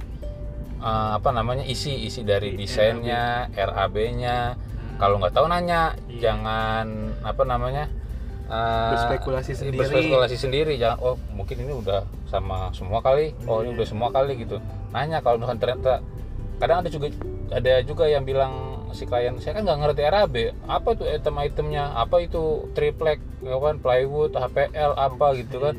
eh, 0.78 1.10
apa 1.18 1.34
namanya 1.34 1.66
isi 1.66 2.06
isi 2.06 2.22
dari 2.22 2.54
Di 2.54 2.62
desainnya 2.64 3.50
RAB-nya 3.50 4.54
kalau 5.02 5.18
nggak 5.18 5.34
tahu 5.34 5.46
nanya. 5.50 5.98
Iya. 6.06 6.30
jangan 6.30 6.86
apa 7.26 7.42
namanya 7.42 7.90
eh, 8.46 8.90
Berspekulasi 8.94 9.52
sendiri. 9.58 9.76
berspekulasi 9.82 10.36
sendiri. 10.38 10.72
Jangan 10.78 10.98
oh 11.02 11.16
mungkin 11.34 11.58
ini 11.58 11.74
udah 11.74 12.06
sama 12.30 12.70
semua 12.70 13.02
kali. 13.02 13.34
Oh 13.50 13.66
ini 13.66 13.74
Iya. 13.74 13.82
udah 13.82 13.86
semua 13.88 14.08
kali 14.14 14.38
gitu 14.38 14.62
nanya 14.90 15.22
kalau 15.22 15.38
misalkan 15.38 15.60
ternyata 15.62 15.92
kadang 16.58 16.84
ada 16.84 16.90
juga 16.90 17.06
ada 17.50 17.72
juga 17.82 18.04
yang 18.06 18.22
bilang 18.22 18.52
si 18.90 19.06
klien 19.06 19.38
saya 19.38 19.54
kan 19.54 19.62
nggak 19.64 19.80
ngerti 19.86 20.02
RAB 20.02 20.34
apa 20.66 20.88
tuh 20.98 21.06
item-itemnya 21.06 21.94
apa 21.94 22.26
itu 22.26 22.66
triplek 22.74 23.22
ya 23.40 23.56
kan 23.56 23.78
plywood 23.78 24.34
HPL 24.34 24.92
apa 24.98 25.26
gitu 25.38 25.56
kan? 25.62 25.76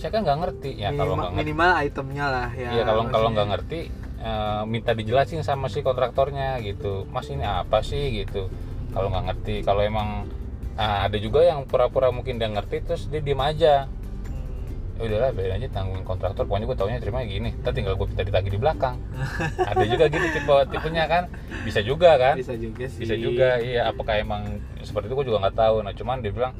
Saya 0.00 0.10
kan 0.16 0.24
nggak 0.24 0.38
ngerti. 0.44 0.70
Ya 0.80 0.90
kalau 0.90 1.12
Minimal, 1.12 1.16
nggak 1.16 1.30
ngerti. 1.30 1.40
minimal 1.44 1.72
itemnya 1.84 2.26
lah 2.28 2.48
ya 2.56 2.68
Iya 2.72 2.82
kalau 2.88 3.02
kalau 3.08 3.28
nggak 3.32 3.48
ngerti 3.52 3.80
eh, 4.20 4.62
minta 4.64 4.90
dijelasin 4.96 5.40
sama 5.44 5.68
si 5.68 5.80
kontraktornya 5.80 6.56
gitu. 6.64 7.04
Mas 7.12 7.28
ini 7.28 7.44
apa 7.44 7.80
sih? 7.84 8.24
gitu. 8.24 8.48
Kalau 8.90 9.08
nggak 9.12 9.24
ngerti 9.30 9.56
kalau 9.62 9.80
emang 9.84 10.26
ah, 10.74 11.04
ada 11.06 11.16
juga 11.20 11.44
yang 11.44 11.68
pura-pura 11.68 12.08
mungkin 12.10 12.40
dia 12.40 12.48
ngerti 12.48 12.80
terus 12.82 13.06
dia 13.06 13.20
diem 13.20 13.38
aja 13.38 13.86
udahlah 15.00 15.30
biarin 15.32 15.56
aja 15.56 15.68
tanggung 15.72 16.04
kontraktor. 16.04 16.44
Pokoknya 16.44 16.66
gue 16.68 16.78
taunya 16.78 16.98
terima 17.00 17.24
gini. 17.24 17.56
Ntar 17.64 17.72
tinggal 17.72 17.96
gue 17.96 18.06
minta 18.08 18.22
ditagih 18.26 18.52
di 18.52 18.60
belakang. 18.60 18.96
Ada 19.70 19.84
juga 19.88 20.04
gitu 20.12 20.26
tipe 20.30 20.54
tipenya 20.68 21.04
kan. 21.08 21.22
Bisa 21.64 21.80
juga 21.80 22.10
kan? 22.20 22.34
Bisa 22.36 22.54
juga 22.54 22.84
sih. 22.86 23.00
Bisa 23.02 23.14
juga 23.16 23.58
iya. 23.60 23.88
Apakah 23.88 24.20
emang 24.20 24.60
seperti 24.84 25.08
itu 25.08 25.14
gue 25.16 25.26
juga 25.32 25.38
nggak 25.48 25.56
tahu. 25.56 25.76
Nah 25.82 25.92
cuman 25.96 26.16
dia 26.20 26.32
bilang 26.32 26.52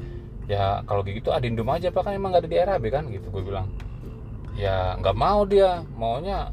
ya 0.49 0.81
kalau 0.89 1.05
gitu 1.05 1.29
adindum 1.29 1.69
aja 1.69 1.93
pak. 1.93 2.01
Kan 2.01 2.17
emang 2.17 2.33
nggak 2.33 2.43
ada 2.45 2.49
di 2.49 2.57
RAB 2.57 2.83
kan? 2.89 3.03
Gitu 3.07 3.27
gue 3.29 3.43
bilang. 3.45 3.69
Ya 4.57 4.97
nggak 4.97 5.15
mau 5.15 5.45
dia. 5.45 5.85
Maunya 5.93 6.49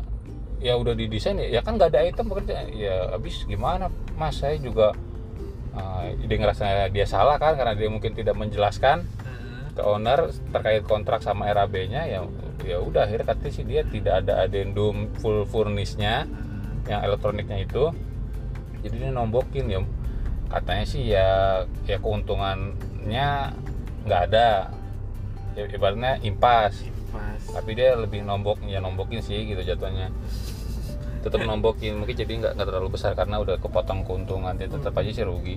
ya 0.59 0.75
udah 0.75 0.91
didesain 0.91 1.39
ya, 1.39 1.47
ya 1.47 1.61
kan 1.63 1.79
nggak 1.79 1.95
ada 1.95 2.01
item 2.05 2.27
bekerja. 2.29 2.69
Ya 2.75 3.11
habis. 3.15 3.49
Gimana 3.49 3.89
mas? 4.19 4.39
Saya 4.39 4.59
juga 4.59 4.93
uh, 5.73 6.05
dia 6.19 6.37
ngerasa 6.37 6.91
dia 6.93 7.07
salah 7.07 7.39
kan 7.39 7.55
karena 7.57 7.73
dia 7.79 7.89
mungkin 7.89 8.13
tidak 8.13 8.35
menjelaskan. 8.37 9.07
Ke 9.79 9.83
owner 9.87 10.35
terkait 10.51 10.83
kontrak 10.83 11.23
sama 11.23 11.47
RAB-nya 11.55 12.11
ya 12.11 12.27
ya 12.67 12.83
udah 12.83 13.07
akhirnya 13.07 13.31
katanya 13.31 13.53
sih 13.55 13.63
dia 13.63 13.87
tidak 13.87 14.27
ada 14.27 14.43
adendum 14.43 15.07
full 15.23 15.47
furnish-nya 15.47 16.27
yang 16.91 17.01
elektroniknya 17.07 17.63
itu. 17.63 17.95
Jadi 18.83 18.95
dia 18.99 19.11
nombokin 19.15 19.71
ya. 19.71 19.81
Katanya 20.51 20.85
sih 20.89 21.03
ya 21.07 21.29
ya 21.87 21.97
keuntungannya 22.03 23.55
nggak 24.09 24.21
ada. 24.33 24.75
Ya, 25.55 25.63
ibaratnya 25.71 26.19
impas. 26.27 26.75
Pas 27.15 27.41
tapi 27.55 27.79
dia 27.79 27.95
lebih 27.95 28.27
nombok 28.27 28.59
ya 28.67 28.83
nombokin 28.83 29.23
sih 29.23 29.47
gitu 29.47 29.63
jatuhnya. 29.63 30.11
Tetap 31.23 31.45
nombokin 31.47 32.03
mungkin 32.03 32.19
jadi 32.19 32.33
nggak 32.43 32.53
nggak 32.59 32.67
terlalu 32.67 32.99
besar 32.99 33.15
karena 33.15 33.39
udah 33.39 33.63
kepotong 33.63 34.03
keuntungan 34.03 34.59
dia 34.59 34.67
tetap 34.67 34.99
aja 34.99 35.11
sih 35.15 35.23
rugi. 35.23 35.57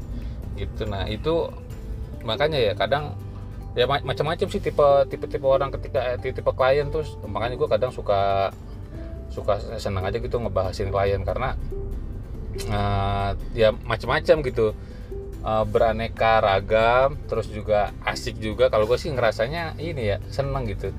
Gitu. 0.53 0.85
Nah 0.85 1.09
itu 1.09 1.49
makanya 2.21 2.61
ya 2.61 2.73
kadang 2.77 3.17
ya 3.71 3.85
ma- 3.87 4.03
macam-macam 4.03 4.47
sih 4.51 4.59
tipe 4.59 4.87
tipe 5.07 5.25
tipe 5.31 5.47
orang 5.47 5.71
ketika 5.71 6.15
eh, 6.15 6.17
tipe, 6.19 6.41
tipe 6.41 6.51
klien 6.51 6.87
tuh. 6.91 7.05
Makanya 7.27 7.55
gue 7.55 7.69
kadang 7.71 7.91
suka 7.91 8.51
suka 9.31 9.63
senang 9.79 10.03
aja 10.03 10.19
gitu 10.19 10.37
ngebahasin 10.43 10.91
klien 10.91 11.23
karena 11.23 11.55
eh, 12.67 13.29
ya 13.55 13.71
macam-macam 13.71 14.37
gitu. 14.43 14.75
Eh, 15.41 15.63
beraneka 15.65 16.43
ragam 16.43 17.17
terus 17.25 17.49
juga 17.49 17.95
asik 18.05 18.37
juga. 18.37 18.69
Kalau 18.69 18.85
gue 18.85 18.99
sih 18.99 19.09
ngerasanya 19.09 19.79
ini 19.81 20.15
ya 20.15 20.17
seneng 20.29 20.67
gitu. 20.69 20.91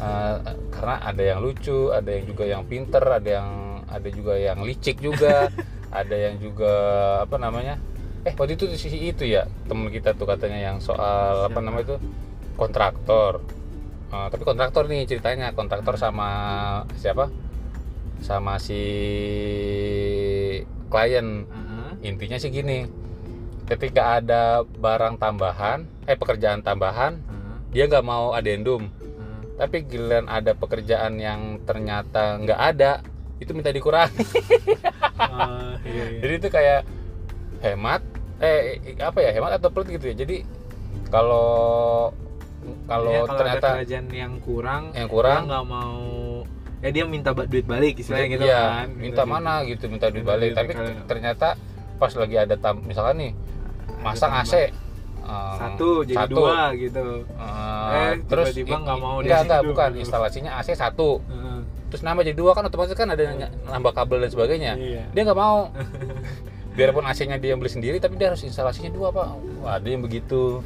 Eh, 0.00 0.36
karena 0.72 0.96
ada 1.04 1.22
yang 1.22 1.38
lucu 1.44 1.92
ada 1.92 2.08
yang 2.08 2.24
juga 2.24 2.44
yang 2.48 2.62
pinter 2.64 3.04
ada 3.04 3.28
yang 3.28 3.48
ada 3.90 4.08
juga 4.08 4.38
yang 4.38 4.62
licik 4.62 5.02
juga 5.02 5.50
ada 6.00 6.16
yang 6.16 6.38
juga 6.38 6.72
apa 7.26 7.36
namanya 7.36 7.76
eh 8.20 8.34
waktu 8.34 8.52
itu 8.52 8.64
si 8.74 8.88
itu 8.92 9.24
ya 9.24 9.48
temen 9.64 9.88
kita 9.88 10.12
tuh 10.12 10.24
katanya 10.24 10.60
yang 10.62 10.76
soal 10.78 11.46
apa 11.46 11.50
Siapa? 11.50 11.60
namanya 11.60 11.84
itu 11.86 11.96
kontraktor 12.54 13.40
Eh, 14.10 14.26
tapi 14.26 14.42
kontraktor 14.42 14.90
nih 14.90 15.06
ceritanya 15.06 15.54
kontraktor 15.54 15.94
sama 15.94 16.26
siapa 16.98 17.30
sama 18.18 18.58
si 18.58 18.82
klien 20.90 21.46
Heeh. 21.46 21.90
intinya 22.04 22.34
sih 22.34 22.50
gini 22.50 22.90
ketika 23.64 24.18
ada 24.18 24.42
barang 24.66 25.14
tambahan 25.14 25.86
eh 26.04 26.18
pekerjaan 26.18 26.58
tambahan 26.60 27.22
Heeh. 27.22 27.54
dia 27.70 27.84
nggak 27.86 28.02
mau 28.02 28.34
adendum 28.34 28.90
Heeh. 28.90 29.38
tapi 29.56 29.86
giliran 29.86 30.26
ada 30.26 30.52
pekerjaan 30.52 31.14
yang 31.14 31.62
ternyata 31.62 32.34
nggak 32.36 32.60
ada 32.66 33.06
itu 33.38 33.54
minta 33.54 33.70
dikurangi 33.70 34.26
Oh, 35.20 35.78
iya, 35.86 36.04
iya. 36.10 36.18
jadi 36.18 36.34
itu 36.34 36.48
kayak 36.50 36.80
hemat 37.60 38.00
eh 38.38 38.80
apa 38.98 39.18
ya 39.18 39.30
hemat 39.30 39.56
atau 39.56 39.68
pelit 39.68 39.94
gitu 39.94 40.06
ya 40.06 40.16
jadi 40.18 40.36
kalau 41.08 42.10
kalau 42.86 43.10
Iya, 43.10 43.22
ternyata 43.30 43.66
ada 43.68 43.78
kerjaan 43.78 44.06
yang 44.10 44.34
kurang 44.38 44.82
yang 44.92 45.08
kurang 45.08 45.46
nggak 45.46 45.64
mau 45.64 46.00
eh 46.80 46.90
dia 46.90 47.04
minta 47.04 47.30
duit 47.32 47.64
balik 47.64 48.00
istilahnya 48.00 48.28
gitu 48.30 48.44
iya, 48.46 48.62
kan 48.78 48.88
minta 48.90 49.22
Gitu. 49.22 49.30
mana 49.30 49.52
gitu 49.62 49.84
minta 49.86 50.06
duit 50.08 50.22
Minta 50.22 50.30
balik 50.30 50.50
duit 50.50 50.58
tapi 50.58 50.70
ternyata 51.04 51.48
pas 51.96 52.12
lagi 52.14 52.36
ada 52.36 52.56
tam 52.56 52.80
misalkan 52.80 53.16
nih 53.18 53.32
Ada 53.32 54.00
masang 54.02 54.32
tambah. 54.32 54.48
AC 54.48 54.54
eh, 54.56 54.70
satu 55.54 55.88
jadi 56.02 56.16
satu. 56.16 56.34
dua 56.34 56.60
gitu 56.74 57.04
Eh, 57.28 57.92
Eh, 57.92 58.12
terus 58.24 58.46
tiba-tiba 58.50 58.76
nggak 58.78 58.98
mau 58.98 59.16
enggak, 59.20 59.40
enggak, 59.42 59.60
bukan 59.62 59.88
gitu. 59.90 60.00
instalasinya 60.00 60.50
AC 60.56 60.68
satu 60.72 61.20
Heeh. 61.22 61.58
terus 61.88 62.00
nambah 62.00 62.22
jadi 62.22 62.36
dua 62.38 62.52
kan 62.52 62.64
otomatis 62.64 62.94
kan 62.94 63.08
ada 63.08 63.24
nambah 63.66 63.92
kabel 63.92 64.18
dan 64.18 64.30
sebagainya 64.30 64.72
Iya. 64.74 65.02
dia 65.10 65.22
nggak 65.22 65.36
mau 65.38 65.68
biarpun 66.74 67.02
AC-nya 67.02 67.36
dia 67.42 67.54
yang 67.54 67.60
beli 67.60 67.72
sendiri 67.72 67.96
tapi 67.98 68.14
dia 68.14 68.30
harus 68.30 68.46
instalasinya 68.46 68.90
dua 68.94 69.10
pak. 69.10 69.28
Wah 69.62 69.78
ada 69.78 69.88
yang 69.90 70.02
begitu. 70.06 70.62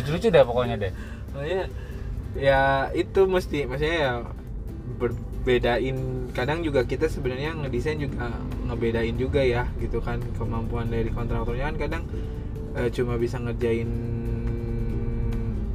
Lucu-lucu 0.00 0.28
deh 0.32 0.44
pokoknya 0.44 0.76
deh. 0.80 0.92
Makanya 1.36 1.62
ya 2.36 2.60
itu 2.92 3.20
mesti 3.28 3.68
maksudnya 3.68 3.96
ya 3.96 4.12
berbedain. 4.96 5.96
Kadang 6.32 6.64
juga 6.64 6.84
kita 6.84 7.08
sebenarnya 7.08 7.56
ngedesain 7.56 8.00
juga 8.00 8.32
ngebedain 8.68 9.16
juga 9.16 9.40
ya 9.44 9.68
gitu 9.80 10.00
kan 10.00 10.20
kemampuan 10.40 10.88
dari 10.88 11.12
kontraktornya. 11.12 11.72
Kan 11.72 11.76
kadang 11.76 12.02
eh, 12.76 12.88
cuma 12.92 13.20
bisa 13.20 13.36
ngerjain 13.36 13.88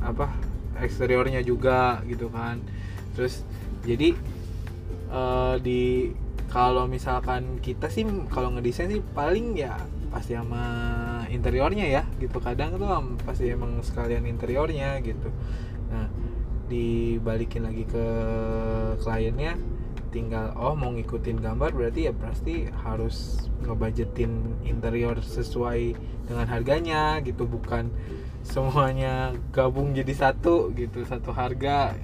apa 0.01 0.33
eksteriornya 0.81 1.45
juga 1.45 2.01
gitu 2.09 2.33
kan. 2.33 2.57
Terus 3.13 3.45
jadi 3.85 4.17
eh, 5.13 5.55
di 5.61 5.81
kalau 6.51 6.83
misalkan 6.83 7.63
kita 7.63 7.87
sih 7.87 8.03
kalau 8.27 8.51
ngedesain 8.51 8.91
sih 8.91 8.99
paling 9.15 9.55
ya 9.55 9.79
pasti 10.11 10.35
sama 10.35 10.67
interiornya 11.31 11.87
ya 11.87 12.03
gitu. 12.19 12.43
Kadang 12.43 12.75
tuh 12.75 12.91
pasti 13.23 13.47
emang 13.47 13.79
sekalian 13.79 14.27
interiornya 14.27 14.99
gitu. 14.99 15.31
Nah 15.87 16.11
dibalikin 16.67 17.63
lagi 17.63 17.87
ke 17.87 18.05
kliennya 18.99 19.55
tinggal 20.11 20.51
oh 20.59 20.75
mau 20.75 20.91
ngikutin 20.91 21.39
gambar 21.39 21.71
berarti 21.71 22.11
ya 22.11 22.13
pasti 22.15 22.67
harus 22.83 23.47
ngebudgetin 23.63 24.59
interior 24.67 25.15
sesuai 25.23 25.95
dengan 26.27 26.51
harganya 26.51 27.23
gitu. 27.23 27.47
Bukan 27.47 27.87
semuanya 28.43 29.31
gabung 29.55 29.95
jadi 29.95 30.11
satu 30.11 30.75
gitu. 30.75 31.07
Satu 31.07 31.31
harga 31.31 31.95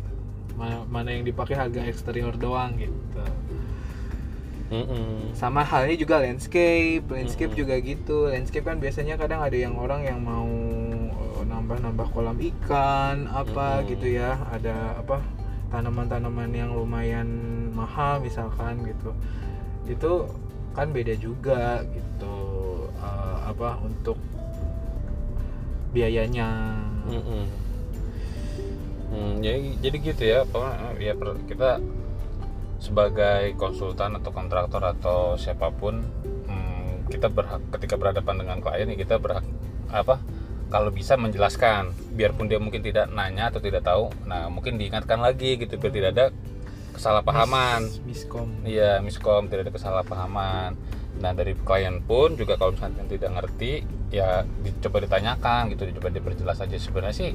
mana 0.88 1.14
yang 1.14 1.28
dipakai 1.28 1.54
harga 1.54 1.84
eksterior 1.86 2.34
doang 2.34 2.82
gitu 2.82 3.17
Mm-mm. 4.68 5.32
sama 5.32 5.64
halnya 5.64 5.96
juga 5.96 6.20
landscape 6.20 7.08
landscape 7.08 7.56
Mm-mm. 7.56 7.62
juga 7.64 7.76
gitu 7.80 8.28
landscape 8.28 8.68
kan 8.68 8.78
biasanya 8.84 9.16
kadang 9.16 9.40
ada 9.40 9.56
yang 9.56 9.80
orang 9.80 10.04
yang 10.04 10.20
mau 10.20 10.48
eh, 11.08 11.44
nambah-nambah 11.48 12.08
kolam 12.12 12.36
ikan 12.56 13.32
apa 13.32 13.80
Mm-mm. 13.80 13.90
gitu 13.96 14.08
ya 14.20 14.36
ada 14.52 15.00
apa 15.00 15.24
tanaman-tanaman 15.72 16.52
yang 16.52 16.72
lumayan 16.76 17.28
mahal 17.72 18.20
misalkan 18.20 18.84
gitu 18.84 19.16
itu 19.88 20.12
kan 20.76 20.92
beda 20.92 21.16
juga 21.16 21.88
gitu 21.88 22.36
eh, 23.00 23.38
apa 23.48 23.80
untuk 23.80 24.20
biayanya 25.96 26.76
Mm-mm. 27.08 27.44
Hmm, 29.08 29.40
jadi 29.40 29.80
jadi 29.80 29.98
gitu 30.04 30.24
ya 30.28 30.44
apa 30.44 30.92
ya 31.00 31.16
per- 31.16 31.40
kita 31.48 31.80
sebagai 32.88 33.54
konsultan 33.60 34.16
atau 34.16 34.32
kontraktor 34.32 34.80
atau 34.80 35.36
siapa 35.36 35.68
pun 35.76 36.00
hmm, 36.48 37.12
kita 37.12 37.28
berhak 37.28 37.60
ketika 37.76 38.00
berhadapan 38.00 38.36
dengan 38.40 38.58
klien 38.64 38.88
ya 38.88 38.96
kita 38.96 39.16
berhak 39.20 39.44
apa 39.92 40.24
kalau 40.72 40.92
bisa 40.92 41.20
menjelaskan 41.20 41.92
biarpun 42.16 42.48
dia 42.48 42.60
mungkin 42.60 42.80
tidak 42.84 43.12
nanya 43.12 43.52
atau 43.52 43.60
tidak 43.60 43.84
tahu 43.84 44.08
nah 44.24 44.48
mungkin 44.48 44.80
diingatkan 44.80 45.20
lagi 45.20 45.60
gitu 45.60 45.76
biar 45.76 45.92
tidak 45.92 46.10
ada 46.16 46.26
kesalahpahaman 46.96 47.86
Mis- 47.86 48.02
miskom 48.08 48.50
Iya, 48.66 49.00
miskom 49.06 49.48
tidak 49.48 49.70
ada 49.70 49.74
kesalahpahaman. 49.78 50.72
Nah 51.22 51.32
dari 51.34 51.54
klien 51.54 52.02
pun 52.02 52.34
juga 52.34 52.58
kalau 52.58 52.74
misalnya 52.74 53.06
tidak 53.06 53.32
ngerti, 53.38 53.86
ya 54.10 54.44
dicoba 54.66 55.06
ditanyakan 55.06 55.74
gitu, 55.74 55.86
dicoba 55.90 56.10
diperjelas 56.10 56.62
aja. 56.62 56.78
Sebenarnya 56.78 57.16
sih, 57.16 57.32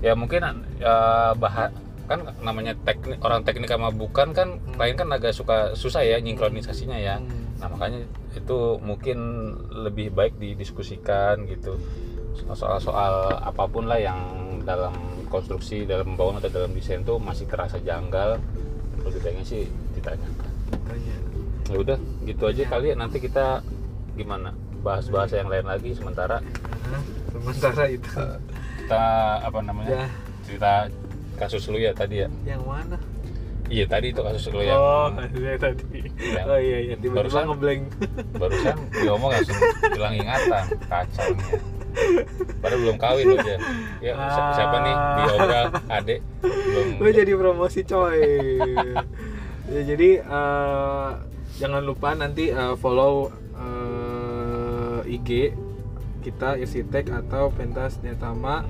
ya 0.00 0.12
mungkin 0.16 0.40
ya, 0.80 1.32
bah 1.36 1.72
kan 2.08 2.24
namanya 2.40 2.72
teknik 2.88 3.20
orang 3.20 3.44
teknik 3.44 3.68
sama 3.68 3.92
bukan 3.92 4.32
kan 4.32 4.56
klien 4.80 4.96
kan 4.96 5.12
agak 5.12 5.36
suka 5.36 5.76
susah 5.76 6.00
ya 6.00 6.16
nyingkronisasinya 6.18 6.96
ya. 6.96 7.20
Hmm. 7.20 7.52
Nah 7.60 7.68
makanya 7.68 8.00
itu 8.32 8.80
mungkin 8.80 9.18
lebih 9.68 10.16
baik 10.16 10.40
didiskusikan 10.40 11.44
gitu. 11.44 11.76
Soal-soal 12.48 13.36
apa 13.44 13.68
pun 13.68 13.84
lah 13.84 14.00
yang 14.00 14.18
dalam 14.64 14.96
konstruksi, 15.28 15.84
dalam 15.84 16.16
pembangunan 16.16 16.40
atau 16.40 16.64
dalam 16.64 16.72
desain 16.72 17.04
tuh 17.04 17.20
masih 17.20 17.44
terasa 17.44 17.76
janggal. 17.76 18.40
Lebih 19.04 19.20
baiknya 19.20 19.44
sih 19.44 19.68
ditanyakan. 19.92 20.52
Tanya. 20.88 21.16
ya 21.68 21.76
udah 21.76 21.98
gitu 22.24 22.48
aja 22.48 22.64
kali 22.64 22.86
ya. 22.92 22.96
Nanti 22.96 23.20
kita 23.20 23.60
gimana? 24.16 24.56
Bahas-bahas 24.80 25.36
yang 25.36 25.52
lain 25.52 25.68
lagi 25.68 25.92
sementara. 25.92 26.40
Sementara 27.28 27.84
itu. 27.92 28.08
Kita 28.80 29.04
apa 29.44 29.60
namanya 29.60 30.08
ya. 30.08 30.08
cerita 30.48 30.72
kasus 31.38 31.62
lu 31.66 31.78
ya 31.78 31.90
tadi 31.90 32.20
ya 32.20 32.28
yang 32.44 32.62
mana 32.62 32.98
iya 33.68 33.84
tadi 33.84 34.10
itu 34.10 34.18
kasus 34.18 34.48
lu 34.48 34.60
yang 34.60 34.74
Oh, 34.74 35.12
saya 35.12 35.56
tadi. 35.56 36.00
Ya. 36.18 36.42
Oh 36.42 36.56
iya 36.56 36.78
iya, 36.82 36.94
tiba-tiba 36.96 37.20
Barusan- 37.20 37.46
ngeblank. 37.46 37.82
barusan 38.34 38.76
diomong 38.94 39.30
langsung 39.30 39.58
hilang 39.88 40.14
ingatan 40.14 40.64
kacau 40.82 41.28
nih 41.30 41.48
ya. 41.48 41.60
padahal 42.58 42.80
belum 42.80 42.96
kawin 42.96 43.26
aja 43.34 43.54
ya 43.98 44.12
si- 44.14 44.52
siapa 44.54 44.76
nih 44.78 44.94
di 44.94 45.22
obral 45.32 45.66
adek 45.90 46.20
belum 46.42 46.86
Gue 46.96 47.10
jadi 47.12 47.32
promosi 47.34 47.80
coy. 47.82 48.20
ya 49.68 49.80
jadi 49.84 50.10
eh, 50.22 51.08
jangan 51.56 51.82
lupa 51.82 52.14
nanti 52.14 52.48
eh, 52.48 52.74
follow 52.74 53.28
eh, 53.52 55.00
IG 55.10 55.52
kita 56.20 56.56
Irsitek 56.56 57.08
atau 57.10 57.48
Pentas 57.48 57.96
Nyatama. 57.98 58.64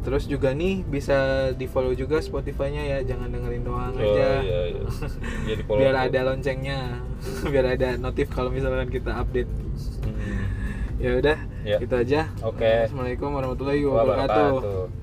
Terus 0.00 0.24
juga 0.24 0.56
nih 0.56 0.80
bisa 0.80 1.50
di 1.52 1.68
follow 1.68 1.92
juga 1.92 2.24
Spotify-nya 2.24 2.82
ya, 2.88 2.98
jangan 3.04 3.28
dengerin 3.28 3.62
doang 3.64 3.92
oh, 3.92 4.00
aja. 4.00 4.40
iya, 4.40 4.60
iya. 4.72 5.56
follow 5.68 5.80
Biar 5.80 5.94
ada 6.08 6.20
loncengnya, 6.32 7.04
biar 7.52 7.66
ada 7.76 8.00
notif 8.00 8.32
kalau 8.32 8.48
misalkan 8.48 8.88
kita 8.88 9.12
update. 9.20 9.50
Hmm. 10.04 10.48
Ya 11.00 11.16
udah, 11.16 11.38
Ya. 11.64 11.76
itu 11.80 11.92
aja. 11.96 12.32
Oke. 12.40 12.88
Assalamualaikum 12.88 13.28
warahmatullahi 13.32 13.84
wabarakatuh. 13.84 14.52
wabarakatuh 14.56 15.00